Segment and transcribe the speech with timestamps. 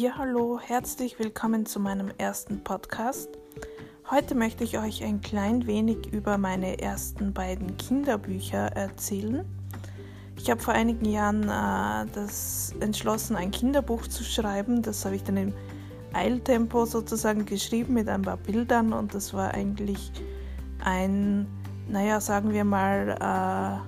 [0.00, 3.28] Ja, hallo, herzlich willkommen zu meinem ersten Podcast.
[4.10, 9.44] Heute möchte ich euch ein klein wenig über meine ersten beiden Kinderbücher erzählen.
[10.38, 14.80] Ich habe vor einigen Jahren äh, das entschlossen, ein Kinderbuch zu schreiben.
[14.80, 15.52] Das habe ich dann im
[16.14, 20.12] Eiltempo sozusagen geschrieben mit ein paar Bildern und das war eigentlich
[20.82, 21.46] ein,
[21.90, 23.82] naja, sagen wir mal,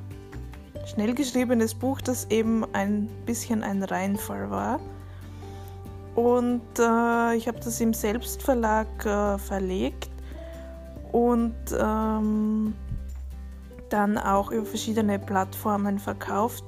[0.77, 4.79] äh, schnell geschriebenes Buch, das eben ein bisschen ein Reinfall war.
[6.15, 10.11] Und äh, ich habe das im Selbstverlag äh, verlegt
[11.11, 12.75] und ähm,
[13.89, 16.65] dann auch über verschiedene Plattformen verkauft.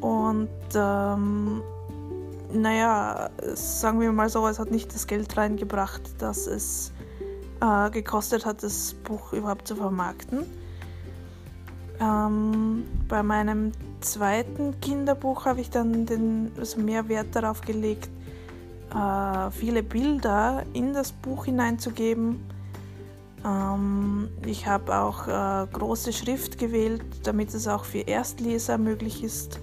[0.00, 1.62] Und ähm,
[2.52, 6.92] naja, sagen wir mal so, es hat nicht das Geld reingebracht, das es
[7.60, 10.44] äh, gekostet hat, das Buch überhaupt zu vermarkten.
[12.00, 18.10] Ähm, bei meinem zweiten Kinderbuch habe ich dann den, also mehr Wert darauf gelegt,
[18.92, 22.44] äh, viele Bilder in das Buch hineinzugeben.
[23.44, 29.60] Ähm, ich habe auch äh, große Schrift gewählt, damit es auch für Erstleser möglich ist.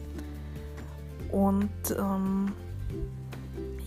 [1.32, 2.52] Und ähm,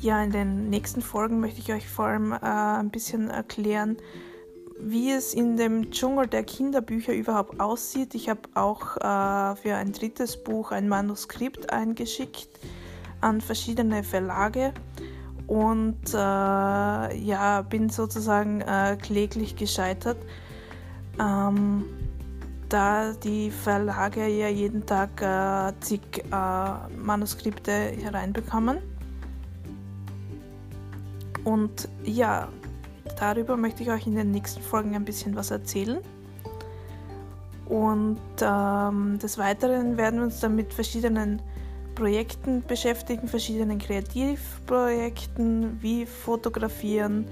[0.00, 3.96] ja, in den nächsten Folgen möchte ich euch vor allem äh, ein bisschen erklären,
[4.78, 8.14] wie es in dem Dschungel der Kinderbücher überhaupt aussieht.
[8.14, 12.48] Ich habe auch äh, für ein drittes Buch ein Manuskript eingeschickt
[13.20, 14.74] an verschiedene Verlage
[15.46, 20.16] und äh, ja, bin sozusagen äh, kläglich gescheitert,
[21.20, 21.84] ähm,
[22.68, 26.00] da die Verlage ja jeden Tag äh, zig
[26.32, 28.78] äh, Manuskripte hereinbekommen.
[31.44, 32.48] Und ja,
[33.18, 35.98] darüber möchte ich euch in den nächsten Folgen ein bisschen was erzählen.
[37.66, 41.40] Und ähm, des Weiteren werden wir uns dann mit verschiedenen
[41.94, 47.26] Projekten beschäftigen, verschiedenen Kreativprojekten wie Fotografieren,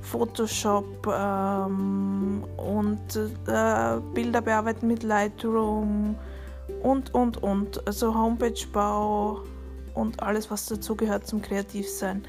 [0.00, 6.16] Photoshop ähm, und äh, Bilder bearbeiten mit Lightroom
[6.82, 7.86] und, und, und.
[7.86, 9.42] Also Homepagebau
[9.94, 12.24] und alles, was dazugehört zum Kreativsein.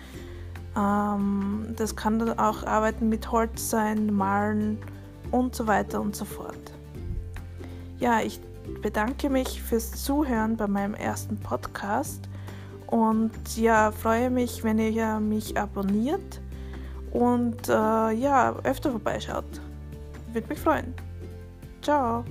[0.78, 4.78] Ähm, das kann dann auch Arbeiten mit Holz sein, Malen
[5.32, 6.58] und so weiter und so fort.
[8.00, 8.40] Ja, ich
[8.82, 12.30] bedanke mich fürs Zuhören bei meinem ersten Podcast
[12.88, 16.42] und ja, freue mich, wenn ihr mich abonniert
[17.12, 19.62] und äh, ja, öfter vorbeischaut.
[20.34, 20.94] Würde mich freuen.
[21.82, 22.24] Ciao.